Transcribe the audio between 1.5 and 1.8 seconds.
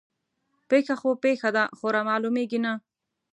ده